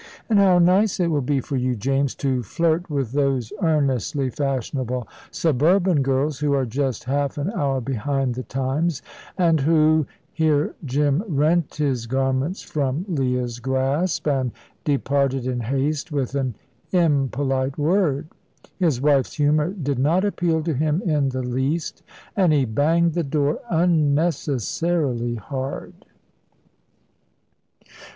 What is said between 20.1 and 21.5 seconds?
appeal to him in the